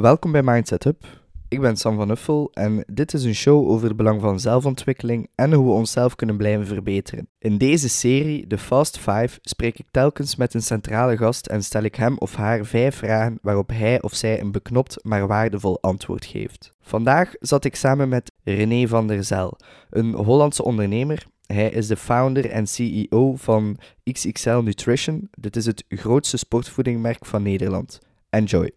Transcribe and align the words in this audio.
Welkom 0.00 0.32
bij 0.32 0.42
Mindset 0.42 0.84
Up. 0.84 1.04
Ik 1.48 1.60
ben 1.60 1.76
Sam 1.76 1.96
van 1.96 2.10
Uffel 2.10 2.50
en 2.52 2.84
dit 2.92 3.14
is 3.14 3.24
een 3.24 3.34
show 3.34 3.68
over 3.68 3.88
het 3.88 3.96
belang 3.96 4.20
van 4.20 4.40
zelfontwikkeling 4.40 5.28
en 5.34 5.52
hoe 5.52 5.66
we 5.66 5.72
onszelf 5.72 6.14
kunnen 6.14 6.36
blijven 6.36 6.66
verbeteren. 6.66 7.28
In 7.38 7.58
deze 7.58 7.88
serie, 7.88 8.46
de 8.46 8.58
Fast 8.58 8.98
5, 8.98 9.38
spreek 9.42 9.78
ik 9.78 9.86
telkens 9.90 10.36
met 10.36 10.54
een 10.54 10.62
centrale 10.62 11.16
gast 11.16 11.46
en 11.46 11.62
stel 11.62 11.82
ik 11.82 11.94
hem 11.94 12.18
of 12.18 12.34
haar 12.34 12.64
vijf 12.64 12.96
vragen 12.96 13.38
waarop 13.42 13.68
hij 13.68 14.02
of 14.02 14.14
zij 14.14 14.40
een 14.40 14.52
beknopt 14.52 15.04
maar 15.04 15.26
waardevol 15.26 15.82
antwoord 15.82 16.24
geeft. 16.24 16.72
Vandaag 16.80 17.32
zat 17.40 17.64
ik 17.64 17.74
samen 17.74 18.08
met 18.08 18.32
René 18.44 18.86
van 18.86 19.06
der 19.06 19.24
Zel, 19.24 19.56
een 19.90 20.14
Hollandse 20.14 20.64
ondernemer 20.64 21.26
hij 21.46 21.70
is 21.70 21.86
de 21.86 21.96
founder 21.96 22.50
en 22.50 22.66
CEO 22.66 23.36
van 23.36 23.78
XXL 24.12 24.58
Nutrition. 24.58 25.28
Dit 25.30 25.56
is 25.56 25.66
het 25.66 25.84
grootste 25.88 26.36
sportvoedingmerk 26.36 27.26
van 27.26 27.42
Nederland. 27.42 28.00
Enjoy. 28.30 28.70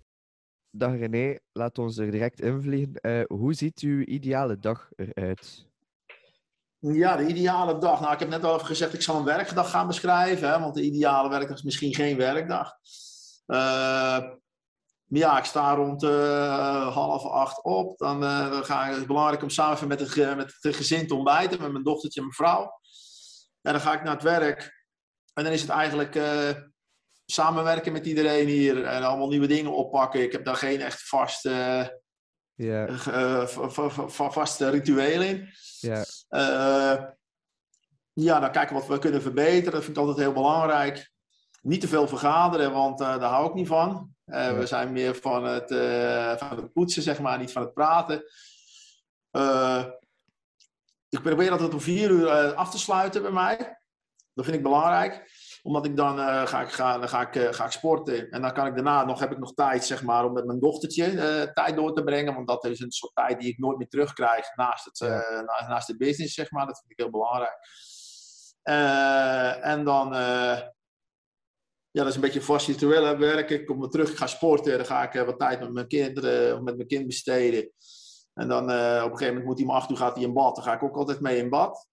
Dag 0.73 0.95
René, 0.95 1.39
laat 1.51 1.77
ons 1.77 1.97
er 1.97 2.11
direct 2.11 2.41
invliegen. 2.41 2.93
Uh, 3.01 3.23
hoe 3.27 3.53
ziet 3.53 3.79
uw 3.79 4.03
ideale 4.05 4.59
dag 4.59 4.89
eruit? 4.95 5.65
Ja, 6.79 7.15
de 7.15 7.25
ideale 7.25 7.77
dag. 7.77 7.99
Nou, 8.01 8.13
ik 8.13 8.19
heb 8.19 8.29
net 8.29 8.43
al 8.43 8.59
gezegd, 8.59 8.93
ik 8.93 9.01
zal 9.01 9.15
een 9.15 9.23
werkdag 9.23 9.69
gaan 9.69 9.87
beschrijven. 9.87 10.49
Hè, 10.49 10.59
want 10.59 10.75
de 10.75 10.83
ideale 10.83 11.29
werkdag 11.29 11.57
is 11.57 11.63
misschien 11.63 11.93
geen 11.93 12.17
werkdag. 12.17 12.73
Uh, 13.47 14.19
ja, 15.05 15.37
ik 15.37 15.45
sta 15.45 15.73
rond 15.73 16.03
uh, 16.03 16.93
half 16.93 17.25
acht 17.25 17.63
op. 17.63 17.97
Dan, 17.97 18.23
ga 18.63 18.83
ik, 18.83 18.89
het 18.89 18.99
is 18.99 19.05
belangrijk 19.05 19.41
om 19.41 19.49
samen 19.49 19.87
met 19.87 19.99
het, 19.99 20.35
met 20.35 20.57
het 20.59 20.75
gezin 20.75 21.07
te 21.07 21.15
ontbijten, 21.15 21.61
met 21.61 21.71
mijn 21.71 21.83
dochtertje 21.83 22.19
en 22.19 22.25
mijn 22.25 22.37
vrouw. 22.37 22.79
En 23.61 23.71
dan 23.71 23.81
ga 23.81 23.93
ik 23.93 24.03
naar 24.03 24.13
het 24.13 24.23
werk. 24.23 24.85
En 25.33 25.43
dan 25.43 25.53
is 25.53 25.61
het 25.61 25.69
eigenlijk 25.69 26.15
samenwerken 27.31 27.91
met 27.91 28.05
iedereen 28.05 28.47
hier 28.47 28.85
en 28.85 29.03
allemaal 29.03 29.27
nieuwe 29.27 29.47
dingen 29.47 29.75
oppakken. 29.75 30.21
Ik 30.21 30.31
heb 30.31 30.45
daar 30.45 30.55
geen 30.55 30.81
echt 30.81 31.07
vast, 31.07 31.49
yeah. 32.53 33.47
vast 34.07 34.59
ritueel 34.59 35.21
in. 35.21 35.49
Yeah. 35.79 36.05
ja, 38.13 38.39
dan 38.39 38.51
kijken 38.51 38.75
wat 38.75 38.87
we 38.87 38.99
kunnen 38.99 39.21
verbeteren. 39.21 39.71
Dat 39.71 39.83
vind 39.83 39.97
ik 39.97 40.03
altijd 40.03 40.25
heel 40.25 40.33
belangrijk. 40.33 41.11
Niet 41.61 41.81
te 41.81 41.87
veel 41.87 42.07
vergaderen, 42.07 42.71
want 42.71 42.97
daar 42.97 43.21
hou 43.21 43.47
ik 43.47 43.53
niet 43.53 43.67
van. 43.67 44.15
We 44.25 44.63
zijn 44.65 44.91
meer 44.91 45.15
van 45.15 45.43
het, 45.43 45.67
van 46.39 46.57
het 46.57 46.73
poetsen, 46.73 47.03
zeg 47.03 47.19
maar, 47.19 47.37
niet 47.37 47.51
van 47.51 47.61
het 47.61 47.73
praten. 47.73 48.23
Ik 51.09 51.21
probeer 51.21 51.51
altijd 51.51 51.73
om 51.73 51.81
vier 51.81 52.09
uur 52.09 52.53
af 52.53 52.71
te 52.71 52.79
sluiten 52.79 53.21
bij 53.21 53.31
mij. 53.31 53.57
Dat 54.33 54.45
vind 54.45 54.57
ik 54.57 54.63
belangrijk. 54.63 55.31
Omdat 55.61 55.85
ik 55.85 55.95
dan, 55.95 56.17
ga, 56.47 56.61
ik, 56.61 56.71
ga, 56.71 56.97
dan 56.97 57.09
ga, 57.09 57.31
ik, 57.31 57.55
ga 57.55 57.65
ik 57.65 57.71
sporten. 57.71 58.29
En 58.29 58.41
dan 58.41 58.53
kan 58.53 58.67
ik 58.67 58.73
daarna 58.73 59.05
nog, 59.05 59.19
heb 59.19 59.31
ik 59.31 59.37
nog 59.37 59.53
tijd 59.53 59.85
zeg 59.85 60.03
maar, 60.03 60.25
om 60.25 60.33
met 60.33 60.45
mijn 60.45 60.59
dochtertje 60.59 61.51
tijd 61.53 61.75
door 61.75 61.93
te 61.93 62.03
brengen. 62.03 62.33
Want 62.33 62.47
dat 62.47 62.65
is 62.65 62.79
een 62.79 62.91
soort 62.91 63.15
tijd 63.15 63.39
die 63.39 63.49
ik 63.49 63.57
nooit 63.57 63.77
meer 63.77 63.87
terugkrijg 63.87 64.55
naast, 64.55 64.85
het, 64.85 64.97
ja. 64.97 65.67
naast 65.67 65.87
de 65.87 65.97
business. 65.97 66.33
Zeg 66.33 66.51
maar. 66.51 66.65
Dat 66.65 66.79
vind 66.79 66.91
ik 66.91 66.97
heel 66.97 67.09
belangrijk. 67.09 67.57
en 69.63 69.83
dan 69.83 70.13
ja, 71.91 72.01
dat 72.01 72.07
is 72.07 72.15
een 72.15 72.21
beetje 72.21 72.41
vast 72.41 72.67
ritueel 72.67 73.17
werken. 73.17 73.59
Ik 73.59 73.65
kom 73.65 73.79
weer 73.79 73.89
terug, 73.89 74.11
ik 74.11 74.17
ga 74.17 74.27
sporten. 74.27 74.77
Dan 74.77 74.85
ga 74.85 75.11
ik 75.11 75.25
wat 75.25 75.39
tijd 75.39 75.59
met 75.59 75.71
mijn 75.71 75.87
kinderen 75.87 76.55
of 76.55 76.61
met 76.61 76.75
mijn 76.75 76.87
kind 76.87 77.07
besteden. 77.07 77.71
En 78.33 78.47
dan 78.47 78.71
uh, 78.71 79.01
op 79.05 79.11
een 79.11 79.17
gegeven 79.17 79.27
moment 79.27 79.45
moet 79.45 79.57
hij 79.57 79.67
om 79.67 79.73
acht 79.73 79.89
uur 79.89 79.97
gaat 79.97 80.15
hij 80.15 80.23
in 80.23 80.33
bad. 80.33 80.55
Dan 80.55 80.63
ga 80.63 80.73
ik 80.73 80.83
ook 80.83 80.95
altijd 80.95 81.19
mee 81.19 81.37
in 81.37 81.49
bad. 81.49 81.89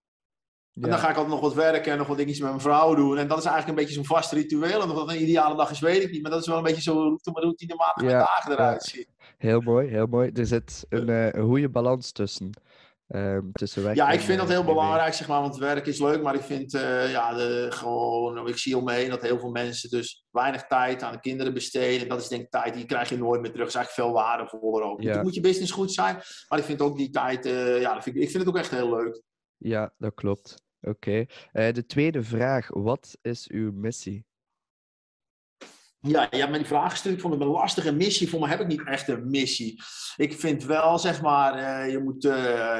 Ja. 0.78 0.84
En 0.84 0.90
dan 0.90 0.98
ga 0.98 1.08
ik 1.10 1.16
altijd 1.16 1.34
nog 1.34 1.40
wat 1.40 1.54
werken 1.54 1.92
en 1.92 1.98
nog 1.98 2.06
wat 2.06 2.16
dingetjes 2.16 2.40
met 2.42 2.50
mijn 2.50 2.62
vrouw 2.62 2.94
doen. 2.94 3.18
En 3.18 3.28
dat 3.28 3.38
is 3.38 3.44
eigenlijk 3.44 3.78
een 3.78 3.84
beetje 3.84 4.00
zo'n 4.00 4.16
vast 4.16 4.32
ritueel. 4.32 4.82
En 4.82 4.90
of 4.90 4.96
dat 4.96 5.10
een 5.10 5.22
ideale 5.22 5.56
dag 5.56 5.70
is, 5.70 5.80
weet 5.80 6.02
ik 6.02 6.10
niet. 6.10 6.22
Maar 6.22 6.30
dat 6.30 6.40
is 6.40 6.46
wel 6.46 6.56
een 6.56 6.62
beetje 6.62 6.82
zo 6.82 6.94
hoe 6.94 7.18
mijn 7.22 7.44
routinematig 7.44 8.10
ja, 8.10 8.18
dagen 8.18 8.52
eruit 8.52 8.82
zien. 8.82 9.06
Heel 9.38 9.60
mooi, 9.60 9.88
heel 9.88 10.06
mooi. 10.06 10.30
Er 10.34 10.46
zit 10.46 10.86
een, 10.88 11.08
uh, 11.08 11.32
een 11.32 11.44
goede 11.44 11.68
balans 11.68 12.12
tussen. 12.12 12.50
Um, 13.14 13.50
ja, 13.92 14.10
ik 14.10 14.20
vind 14.20 14.38
dat 14.38 14.48
heel 14.48 14.64
belangrijk, 14.64 15.14
zeg 15.14 15.28
maar, 15.28 15.40
want 15.40 15.56
werk 15.56 15.86
is 15.86 16.00
leuk, 16.00 16.22
maar 16.22 16.34
ik 16.34 16.40
vind, 16.40 16.74
uh, 16.74 17.10
ja, 17.10 17.34
de, 17.34 17.66
gewoon, 17.70 18.48
ik 18.48 18.58
zie 18.58 18.76
om 18.76 18.84
me 18.84 18.92
heen 18.92 19.10
dat 19.10 19.22
heel 19.22 19.38
veel 19.38 19.50
mensen 19.50 19.90
dus 19.90 20.24
weinig 20.30 20.66
tijd 20.66 21.02
aan 21.02 21.12
de 21.12 21.20
kinderen 21.20 21.54
besteden. 21.54 22.02
En 22.02 22.08
dat 22.08 22.20
is 22.20 22.28
denk 22.28 22.42
ik 22.42 22.50
tijd, 22.50 22.74
die 22.74 22.84
krijg 22.84 23.08
je 23.08 23.18
nooit 23.18 23.40
meer 23.40 23.50
terug. 23.50 23.72
Dat 23.72 23.74
is 23.74 23.74
eigenlijk 23.74 24.08
veel 24.08 24.22
waardevoller 24.22 24.82
ook. 24.82 25.02
Ja. 25.02 25.22
moet 25.22 25.34
je 25.34 25.40
business 25.40 25.72
goed 25.72 25.92
zijn, 25.92 26.22
maar 26.48 26.58
ik 26.58 26.64
vind 26.64 26.80
ook 26.80 26.96
die 26.96 27.10
tijd, 27.10 27.46
uh, 27.46 27.80
ja, 27.80 28.02
vind 28.02 28.16
ik, 28.16 28.22
ik 28.22 28.30
vind 28.30 28.44
het 28.44 28.48
ook 28.48 28.58
echt 28.58 28.70
heel 28.70 28.90
leuk. 28.90 29.22
Ja, 29.56 29.92
dat 29.98 30.14
klopt. 30.14 30.66
Oké. 30.80 31.26
Uh, 31.52 31.72
de 31.72 31.86
tweede 31.86 32.22
vraag, 32.22 32.68
wat 32.68 33.18
is 33.22 33.48
uw 33.48 33.72
missie? 33.72 34.26
Ja, 36.00 36.26
je 36.30 36.36
hebt 36.36 36.50
me 36.50 36.64
vraag 36.64 36.90
gesteld. 36.90 37.14
Ik 37.14 37.20
vond 37.20 37.40
een 37.40 37.46
lastige 37.46 37.92
missie. 37.92 38.28
Voor 38.28 38.40
mij 38.40 38.48
heb 38.48 38.60
ik 38.60 38.66
niet 38.66 38.86
echt 38.86 39.08
een 39.08 39.30
missie. 39.30 39.82
Ik 40.16 40.32
vind 40.32 40.64
wel, 40.64 40.98
zeg 40.98 41.22
maar, 41.22 41.58
uh, 41.58 41.92
je 41.92 41.98
moet 41.98 42.24
uh, 42.24 42.32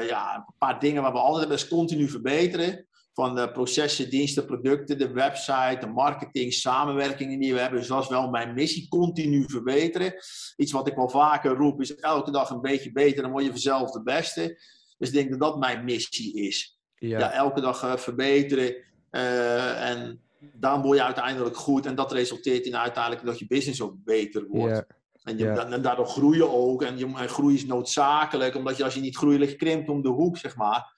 ja, 0.07 0.35
een 0.35 0.53
paar 0.57 0.79
dingen 0.79 1.01
waar 1.01 1.11
we 1.11 1.17
altijd 1.17 1.47
hebben, 1.47 1.67
continu 1.67 2.09
verbeteren. 2.09 2.87
Van 3.13 3.35
de 3.35 3.51
processen, 3.51 4.09
diensten, 4.09 4.45
producten, 4.45 4.97
de 4.97 5.11
website, 5.11 5.77
de 5.79 5.87
marketing, 5.87 6.53
samenwerkingen 6.53 7.39
die 7.39 7.53
we 7.53 7.59
hebben. 7.59 7.79
Dus 7.79 7.87
dat 7.87 8.03
is 8.03 8.09
wel 8.09 8.29
mijn 8.29 8.53
missie, 8.53 8.87
continu 8.87 9.43
verbeteren. 9.47 10.13
Iets 10.55 10.71
wat 10.71 10.87
ik 10.87 10.95
wel 10.95 11.09
vaker 11.09 11.55
roep, 11.55 11.81
is 11.81 11.95
elke 11.95 12.31
dag 12.31 12.49
een 12.49 12.61
beetje 12.61 12.91
beter, 12.91 13.21
dan 13.21 13.31
word 13.31 13.43
je 13.43 13.49
vanzelf 13.49 13.91
de 13.91 14.03
beste. 14.03 14.61
Dus 14.97 15.07
ik 15.07 15.13
denk 15.13 15.29
dat 15.29 15.39
dat 15.39 15.59
mijn 15.59 15.83
missie 15.83 16.35
is. 16.35 16.78
Ja, 16.99 17.19
ja 17.19 17.31
elke 17.31 17.61
dag 17.61 17.83
uh, 17.83 17.95
verbeteren. 17.95 18.75
en 19.09 20.21
dan 20.39 20.81
word 20.81 20.97
je 20.97 21.03
uiteindelijk 21.03 21.55
goed. 21.55 21.85
En 21.85 21.95
dat 21.95 22.11
resulteert 22.11 22.65
in 22.65 22.75
uiteindelijk 22.75 23.25
dat 23.25 23.39
je 23.39 23.47
business 23.47 23.81
ook 23.81 23.95
beter 24.03 24.47
wordt. 24.47 24.85
En, 25.23 25.37
je, 25.37 25.49
en, 25.49 25.81
daardoor 25.81 26.07
groei 26.07 26.37
je 26.37 26.49
ook. 26.49 26.83
En, 26.83 26.97
je, 26.97 27.05
en 27.05 27.29
groei 27.29 27.55
is 27.55 27.65
noodzakelijk, 27.65 28.55
omdat 28.55 28.77
je 28.77 28.83
als 28.83 28.93
je 28.93 29.01
niet 29.01 29.17
groeit, 29.17 29.39
ligt 29.39 29.55
krimpt 29.55 29.89
om 29.89 30.01
de 30.01 30.09
hoek, 30.09 30.37
zeg 30.37 30.55
maar. 30.55 30.97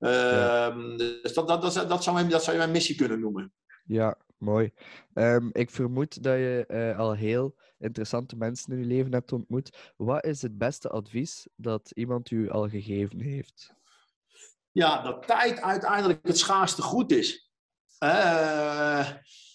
Uh, 0.00 0.10
yeah. 0.10 0.96
Dus 0.96 1.34
dat, 1.34 1.48
dat, 1.48 1.62
dat, 1.62 1.88
dat, 1.88 2.02
zou 2.02 2.16
mijn, 2.16 2.28
dat 2.28 2.42
zou 2.42 2.56
je 2.56 2.62
mijn 2.62 2.72
missie 2.72 2.96
kunnen 2.96 3.20
noemen. 3.20 3.52
Ja, 3.84 4.16
mooi. 4.38 4.72
Um, 5.14 5.50
ik 5.52 5.70
vermoed 5.70 6.22
dat 6.22 6.36
je 6.36 6.64
uh, 6.68 6.98
al 6.98 7.12
heel 7.12 7.54
interessante 7.78 8.36
mensen 8.36 8.72
in 8.72 8.78
je 8.78 8.84
leven 8.84 9.12
hebt 9.12 9.32
ontmoet. 9.32 9.92
Wat 9.96 10.24
is 10.24 10.42
het 10.42 10.58
beste 10.58 10.88
advies 10.88 11.48
dat 11.56 11.90
iemand 11.94 12.30
u 12.30 12.50
al 12.50 12.68
gegeven 12.68 13.20
heeft? 13.20 13.74
Ja, 14.78 15.02
dat 15.02 15.26
tijd 15.26 15.60
uiteindelijk 15.60 16.18
het 16.22 16.38
schaarste 16.38 16.82
goed 16.82 17.12
is. 17.12 17.50
Uh, 18.04 19.08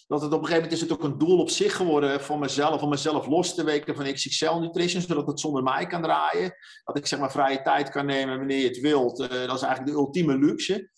dat 0.06 0.22
het 0.22 0.32
op 0.32 0.40
een 0.40 0.46
gegeven 0.46 0.54
moment 0.54 0.72
is 0.72 0.80
het 0.80 0.92
ook 0.92 1.02
een 1.02 1.18
doel 1.18 1.38
op 1.38 1.50
zich 1.50 1.76
geworden 1.76 2.20
voor 2.20 2.38
mezelf, 2.38 2.82
om 2.82 2.88
mezelf 2.88 3.26
los 3.26 3.54
te 3.54 3.64
weken 3.64 3.94
van 3.94 4.12
XXL 4.12 4.58
Nutrition, 4.58 5.02
zodat 5.02 5.26
het 5.26 5.40
zonder 5.40 5.62
mij 5.62 5.86
kan 5.86 6.02
draaien. 6.02 6.54
Dat 6.84 6.96
ik 6.96 7.06
zeg 7.06 7.18
maar 7.18 7.30
vrije 7.30 7.62
tijd 7.62 7.90
kan 7.90 8.06
nemen 8.06 8.38
wanneer 8.38 8.58
je 8.58 8.66
het 8.66 8.80
wilt. 8.80 9.20
Uh, 9.20 9.28
dat 9.28 9.56
is 9.56 9.62
eigenlijk 9.62 9.86
de 9.86 9.92
ultieme 9.92 10.38
luxe. 10.38 10.90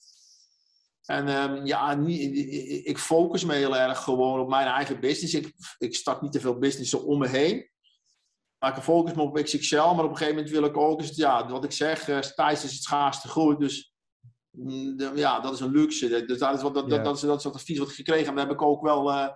En 1.05 1.29
um, 1.29 1.67
ja, 1.67 1.99
ik 2.85 2.99
focus 2.99 3.45
me 3.45 3.55
heel 3.55 3.77
erg 3.77 4.03
gewoon 4.03 4.41
op 4.41 4.49
mijn 4.49 4.67
eigen 4.67 5.01
business. 5.01 5.35
Ik, 5.35 5.53
ik 5.79 5.95
start 5.95 6.23
niet 6.23 6.33
te 6.33 6.41
veel 6.41 6.59
businessen 6.59 7.05
om 7.05 7.19
me 7.19 7.29
heen. 7.29 7.71
Maar 8.59 8.77
ik 8.77 8.83
focus 8.83 9.15
me 9.15 9.23
op 9.23 9.43
XXL, 9.43 9.77
maar 9.77 10.05
op 10.05 10.11
een 10.11 10.17
gegeven 10.17 10.35
moment 10.35 10.51
wil 10.51 10.65
ik 10.65 10.77
ook, 10.77 10.99
dus, 10.99 11.17
ja, 11.17 11.49
wat 11.49 11.65
ik 11.65 11.73
zeg, 11.73 12.09
uh, 12.09 12.19
tijd 12.19 12.63
is 12.63 12.73
het 12.73 12.83
schaarste 12.83 13.29
goed. 13.29 13.61
Dus 13.61 13.96
Mm, 14.57 15.17
ja, 15.17 15.41
dat 15.41 15.53
is 15.53 15.61
een 15.61 15.71
luxe. 15.71 16.09
Dus 16.09 16.39
dat 16.39 16.55
is, 16.55 16.63
wat, 16.63 16.75
dat, 16.75 16.91
dat, 16.91 17.05
dat, 17.05 17.15
is, 17.15 17.21
dat 17.21 17.39
is 17.39 17.45
wat 17.45 17.55
advies 17.55 17.79
wat 17.79 17.89
ik 17.89 17.95
gekregen 17.95 18.27
heb. 18.27 18.37
Daar 18.37 18.47
heb 18.47 18.55
ik 18.55 18.63
ook 18.63 18.83
wel, 18.83 19.11
uh, 19.11 19.29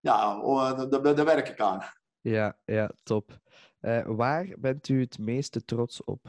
ja, 0.00 0.36
uh, 0.36 0.90
daar, 0.90 1.14
daar 1.14 1.24
werk 1.24 1.48
ik 1.48 1.60
aan. 1.60 1.82
Ja, 2.20 2.58
ja, 2.64 2.90
top. 3.02 3.40
Uh, 3.80 4.02
waar 4.06 4.54
bent 4.58 4.88
u 4.88 5.00
het 5.00 5.18
meeste 5.18 5.64
trots 5.64 6.04
op? 6.04 6.28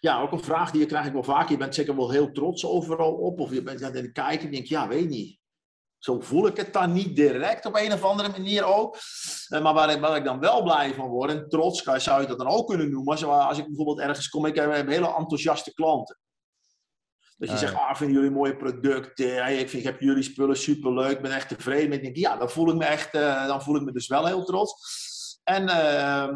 Ja, 0.00 0.20
ook 0.20 0.32
een 0.32 0.42
vraag 0.42 0.70
die 0.70 0.80
je 0.80 0.86
krijg 0.86 1.06
ik 1.06 1.12
wel 1.12 1.22
vaak. 1.22 1.48
Je 1.48 1.56
bent 1.56 1.74
zeker 1.74 1.96
wel 1.96 2.10
heel 2.10 2.32
trots 2.32 2.66
overal 2.66 3.14
op. 3.14 3.40
Of 3.40 3.52
je 3.52 3.62
bent 3.62 3.82
aan 3.82 3.94
het 3.94 4.12
kijken 4.12 4.46
en 4.46 4.52
denk 4.52 4.66
ja, 4.66 4.88
weet 4.88 5.08
niet. 5.08 5.38
Zo 6.04 6.20
voel 6.20 6.46
ik 6.46 6.56
het 6.56 6.72
dan 6.72 6.92
niet 6.92 7.16
direct 7.16 7.66
op 7.66 7.76
een 7.76 7.92
of 7.92 8.02
andere 8.02 8.28
manier 8.28 8.64
ook. 8.64 8.98
Eh, 9.48 9.62
maar 9.62 9.74
waar 9.74 9.90
ik, 9.90 10.00
waar 10.00 10.16
ik 10.16 10.24
dan 10.24 10.40
wel 10.40 10.62
blij 10.62 10.94
van 10.94 11.08
word, 11.08 11.30
en 11.30 11.48
trots 11.48 11.82
zou 11.82 12.20
je 12.20 12.26
dat 12.26 12.38
dan 12.38 12.46
ook 12.46 12.68
kunnen 12.68 12.90
noemen. 12.90 13.28
Als 13.28 13.58
ik 13.58 13.66
bijvoorbeeld 13.66 14.00
ergens 14.00 14.28
kom, 14.28 14.46
ik 14.46 14.54
heb 14.54 14.86
hele 14.86 15.14
enthousiaste 15.16 15.74
klanten. 15.74 16.18
Dat 17.36 17.48
je 17.48 17.54
ah, 17.54 17.60
zegt, 17.60 17.74
ah, 17.74 17.94
vinden 17.94 18.16
jullie 18.16 18.30
mooie 18.30 18.56
producten? 18.56 19.58
ik, 19.58 19.68
vind, 19.68 19.72
ik 19.72 19.84
heb 19.84 20.00
jullie 20.00 20.22
spullen 20.22 20.56
superleuk, 20.56 21.10
ik 21.10 21.22
ben 21.22 21.32
echt 21.32 21.48
tevreden. 21.48 21.92
Ik 21.92 22.02
denk, 22.02 22.16
ja, 22.16 22.36
dan 22.36 22.50
voel 22.50 22.68
ik 22.68 22.76
me 22.76 22.84
echt, 22.84 23.14
uh, 23.14 23.46
dan 23.46 23.62
voel 23.62 23.76
ik 23.76 23.82
me 23.82 23.92
dus 23.92 24.06
wel 24.06 24.26
heel 24.26 24.44
trots. 24.44 24.74
En 25.44 25.62
uh, 25.62 26.28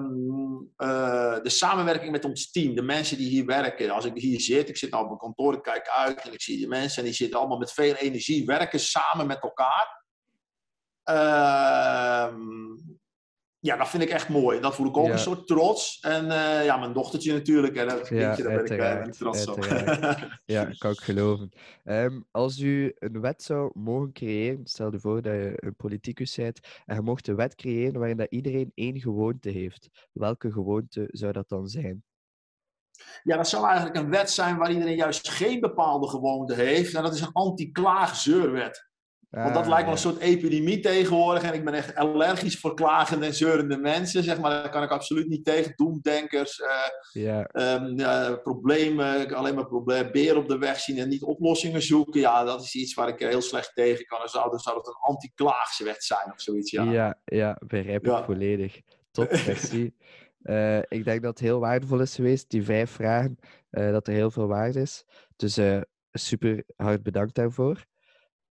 uh, 0.79 1.43
de 1.43 1.51
samenwerking 1.51 2.11
met 2.11 2.25
ons 2.25 2.51
team, 2.51 2.75
de 2.75 2.83
mensen 2.83 3.17
die 3.17 3.29
hier 3.29 3.47
werken. 3.47 3.91
Als 3.91 4.05
ik 4.05 4.15
hier 4.15 4.41
zit, 4.41 4.69
ik 4.69 4.77
zit 4.77 4.91
nou 4.91 5.03
op 5.03 5.09
mijn 5.09 5.21
kantoor, 5.21 5.55
ik 5.55 5.63
kijk 5.63 5.89
uit 5.89 6.21
en 6.21 6.33
ik 6.33 6.43
zie 6.43 6.57
die 6.57 6.69
mensen 6.69 6.99
en 6.99 7.05
die 7.05 7.15
zitten 7.15 7.39
allemaal 7.39 7.59
met 7.59 7.73
veel 7.73 7.95
energie, 7.95 8.47
werken 8.47 8.81
samen 8.81 9.27
met 9.27 9.43
elkaar. 9.43 10.05
Uh, 11.05 12.35
ja, 13.61 13.77
dat 13.77 13.89
vind 13.89 14.03
ik 14.03 14.09
echt 14.09 14.29
mooi. 14.29 14.61
Dat 14.61 14.75
voel 14.75 14.87
ik 14.87 14.97
ook 14.97 15.07
Ja. 15.07 15.13
een 15.13 15.19
soort 15.19 15.47
trots. 15.47 16.01
En 16.01 16.31
eh, 16.31 16.65
ja, 16.65 16.77
mijn 16.77 16.93
dochtertje 16.93 17.33
natuurlijk. 17.33 17.77
Hè, 17.77 17.87
dat 17.87 18.09
Ja, 18.09 18.37
daar 18.37 18.37
ben 18.37 18.39
ik, 18.39 18.39
eh, 18.39 18.45
ben 18.45 18.55
ik 18.55 18.71
uiteraard, 18.71 19.19
trots 19.19 19.47
op. 19.47 19.65
Ja, 20.45 20.71
kan 20.79 20.91
ik 20.91 21.01
geloven. 21.01 21.49
Ehm, 21.85 22.21
als 22.31 22.59
u 22.59 22.95
een 22.99 23.21
wet 23.21 23.43
zou 23.43 23.71
mogen 23.75 24.13
creëren, 24.13 24.67
stel 24.67 24.93
je 24.93 25.01
voor 25.01 25.23
dat 25.23 25.33
je 25.33 25.53
een 25.57 25.77
politicus 25.77 26.37
bent 26.37 26.61
en 26.87 26.95
je 26.95 27.03
mocht 27.03 27.29
een 27.29 27.37
wet 27.37 27.55
creëren 27.55 27.99
waarin 27.99 28.17
dat 28.17 28.31
iedereen 28.31 28.71
één 28.75 29.01
gewoonte 29.01 29.51
heeft. 29.51 29.89
Welke 30.13 30.53
gewoonte 30.53 31.09
zou 31.11 31.33
dat 31.33 31.49
dan 31.49 31.69
zijn? 31.69 32.03
Ja, 33.23 33.37
dat 33.37 33.49
zou 33.49 33.67
eigenlijk 33.67 33.97
een 33.97 34.11
wet 34.11 34.31
zijn 34.31 34.57
waar 34.57 34.71
iedereen 34.73 34.97
juist 34.97 35.29
geen 35.31 35.61
bepaalde 35.61 36.09
gewoonte 36.09 36.55
heeft. 36.55 36.95
En 36.95 37.03
dat 37.03 37.15
is 37.15 37.21
een 37.21 37.33
anti-klaagzeurwet. 37.33 38.88
Want 39.31 39.55
dat 39.55 39.63
Ah, 39.63 39.69
lijkt 39.69 39.85
wel 39.85 39.93
een 39.93 39.99
soort 39.99 40.19
epidemie 40.19 40.81
tegenwoordig. 40.81 41.43
En 41.43 41.55
ik 41.55 41.65
ben 41.65 41.75
echt 41.75 41.95
allergisch 41.95 42.59
voor 42.61 42.75
klagende 42.75 43.27
en 43.27 43.35
zeurende 43.35 43.77
mensen. 43.79 44.23
Zeg 44.23 44.41
maar, 44.41 44.51
daar 44.51 44.71
kan 44.71 44.83
ik 44.83 44.91
absoluut 44.91 45.29
niet 45.29 45.45
tegen. 45.45 45.73
Doemdenkers, 45.77 46.61
eh, 46.61 46.69
Ja, 47.23 47.45
ehm, 47.47 47.99
ja, 47.99 48.37
problemen, 48.37 49.35
alleen 49.35 49.55
maar 49.55 49.67
problemen, 49.67 50.13
beren 50.13 50.37
op 50.37 50.49
de 50.49 50.59
weg 50.59 50.79
zien 50.81 50.99
en 50.99 51.09
niet 51.09 51.23
oplossingen 51.23 51.83
zoeken. 51.83 52.21
Ja, 52.21 52.45
dat 52.45 52.63
is 52.63 52.75
iets 52.75 52.95
waar 52.95 53.09
ik 53.09 53.19
heel 53.19 53.41
slecht 53.43 53.75
tegen 53.75 54.07
kan. 54.07 54.19
Dan 54.19 54.29
zou, 54.29 54.51
dan 54.51 54.59
zou 54.59 54.77
dat 54.77 54.87
een 54.87 55.01
anti-klaagswet 55.01 56.05
zijn 56.05 56.33
of 56.33 56.41
zoiets. 56.41 56.71
Ja. 56.71 56.83
ja, 56.83 57.19
ja, 57.25 57.57
begrijp 57.67 58.01
ik 58.05 58.11
Ja. 58.11 58.25
volledig. 58.25 58.81
Top, 59.11 59.31
merci. 59.47 59.95
Eh, 60.43 60.79
ik 60.79 61.05
denk 61.05 61.23
dat 61.23 61.31
het 61.31 61.39
heel 61.49 61.61
waardevol 61.61 62.01
is 62.01 62.15
geweest, 62.15 62.51
die 62.51 62.65
vijf 62.65 62.91
vragen, 62.91 63.39
eh, 63.71 63.91
dat 63.91 64.07
er 64.07 64.13
heel 64.13 64.31
veel 64.31 64.47
waarde 64.47 64.81
is. 64.81 65.05
Dus 65.37 65.57
eh, 65.57 65.81
super 66.13 66.65
hard 66.77 67.03
bedankt 67.03 67.35
daarvoor. 67.35 67.85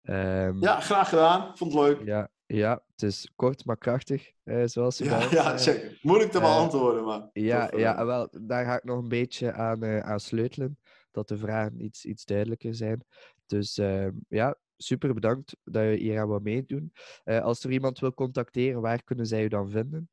Ehm, 0.01 0.61
ja, 0.63 0.79
graag 0.79 1.09
gedaan. 1.09 1.57
Vond 1.57 1.73
het 1.73 1.81
leuk. 1.81 2.05
ja, 2.05 2.29
ja, 2.45 2.83
het 2.91 3.01
is 3.01 3.31
kort 3.35 3.65
maar 3.65 3.77
krachtig, 3.77 4.31
eh, 4.43 4.63
zoals 4.65 4.97
je 4.97 5.03
Ja, 5.03 5.27
ja, 5.31 5.57
zeker. 5.57 5.99
Moeilijk 6.01 6.31
te 6.31 6.37
eh, 6.37 6.43
beantwoorden, 6.43 7.03
maar. 7.03 7.29
Ja, 7.33 7.71
ja 7.75 7.97
eh, 7.97 8.05
wel, 8.05 8.29
daar 8.41 8.65
ga 8.65 8.75
ik 8.75 8.83
nog 8.83 8.97
een 8.97 9.07
beetje 9.07 9.53
aan, 9.53 9.83
eh, 9.83 9.99
aan 9.99 10.19
sleutelen, 10.19 10.79
dat 11.11 11.27
de 11.27 11.37
vragen 11.37 11.83
iets, 11.83 12.05
iets 12.05 12.25
duidelijker 12.25 12.75
zijn. 12.75 13.05
Dus 13.45 13.77
ehm, 13.77 14.11
ja, 14.27 14.57
super 14.77 15.13
bedankt 15.13 15.57
dat 15.63 15.83
je 15.83 15.89
hier 15.95 16.19
aan 16.19 16.27
wat 16.27 16.41
meedoen. 16.41 16.93
Eh, 17.23 17.39
als 17.39 17.63
er 17.63 17.71
iemand 17.71 17.99
wil 17.99 18.13
contacteren, 18.13 18.81
waar 18.81 19.03
kunnen 19.03 19.25
zij 19.25 19.43
u 19.43 19.47
dan 19.47 19.69
vinden? 19.69 20.09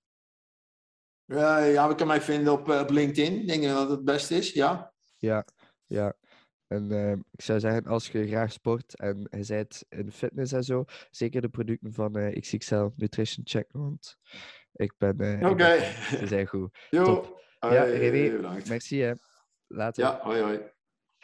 Ja, 1.24 1.58
ja, 1.58 1.88
we 1.88 1.94
kan 1.94 2.06
mij 2.06 2.20
vinden 2.20 2.52
op, 2.52 2.70
eh, 2.70 2.80
op 2.80 2.90
LinkedIn. 2.90 3.40
Ik 3.40 3.46
denk 3.46 3.62
dat 3.64 3.80
het 3.80 3.90
het 3.90 4.04
beste 4.04 4.34
is, 4.34 4.52
ja. 4.52 4.92
Ja, 5.16 5.44
ja. 5.86 6.14
En 6.68 6.90
ehm, 6.92 7.18
ik 7.30 7.42
zou 7.42 7.60
zeggen, 7.60 7.84
als 7.84 8.08
je 8.08 8.26
graag 8.26 8.52
sport 8.52 8.96
en 8.96 9.28
je 9.30 9.44
bent 9.46 9.84
in 9.88 10.12
fitness 10.12 10.52
en 10.52 10.62
zo, 10.64 10.84
zeker 11.10 11.40
de 11.40 11.48
producten 11.48 11.92
van 11.92 12.16
eh, 12.16 12.40
XXL 12.40 12.86
Nutrition 12.96 13.44
check, 13.46 13.68
want 13.72 14.16
ik 14.72 14.92
ben... 14.98 15.20
eh, 15.20 15.50
Oké. 15.50 15.78
Ze 16.18 16.26
zijn 16.26 16.46
goed. 16.46 16.78
Jo. 16.90 17.04
Top. 17.04 17.36
Ja, 17.60 17.82
René, 17.82 18.36
bedankt. 18.36 18.68
Merci 18.68 19.00
hè. 19.00 19.12
Later. 19.66 20.04
Ja, 20.04 20.18
hoi 20.22 20.40
hoi. 20.42 20.60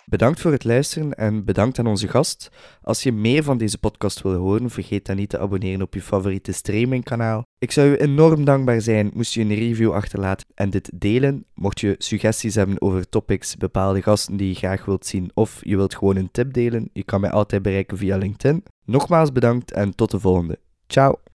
Bedankt 0.07 0.41
voor 0.41 0.53
het 0.53 0.65
luisteren 0.65 1.15
en 1.15 1.45
bedankt 1.45 1.79
aan 1.79 1.87
onze 1.87 2.09
gast. 2.09 2.51
Als 2.83 3.03
je 3.03 3.13
meer 3.13 3.43
van 3.43 3.59
deze 3.59 3.79
podcast 3.79 4.23
wil 4.23 4.35
horen, 4.35 4.71
vergeet 4.71 5.07
dan 5.07 5.17
niet 5.17 5.29
te 5.29 5.39
abonneren 5.39 5.83
op 5.83 5.95
je 5.95 6.03
favoriete 6.03 6.53
streamingkanaal. 6.53 7.43
Ik 7.59 7.71
zou 7.71 7.89
je 7.89 8.01
enorm 8.01 8.45
dankbaar 8.45 8.81
zijn 8.81 9.11
moest 9.15 9.35
je 9.35 9.41
een 9.41 9.55
review 9.55 9.93
achterlaten 9.93 10.47
en 10.55 10.71
dit 10.71 10.91
delen. 10.95 11.45
Mocht 11.55 11.81
je 11.81 11.95
suggesties 11.99 12.55
hebben 12.55 12.81
over 12.81 13.09
topics, 13.09 13.57
bepaalde 13.57 14.03
gasten 14.03 14.37
die 14.37 14.49
je 14.49 14.55
graag 14.55 14.85
wilt 14.85 15.07
zien 15.07 15.31
of 15.35 15.61
je 15.63 15.77
wilt 15.77 15.95
gewoon 15.95 16.17
een 16.17 16.31
tip 16.31 16.53
delen, 16.53 16.91
je 16.93 17.05
kan 17.05 17.21
mij 17.21 17.31
altijd 17.31 17.63
bereiken 17.63 17.97
via 17.97 18.17
LinkedIn. 18.17 18.65
Nogmaals 18.85 19.33
bedankt 19.33 19.73
en 19.73 19.95
tot 19.95 20.11
de 20.11 20.21
volgende. 20.21 20.59
Ciao! 20.87 21.34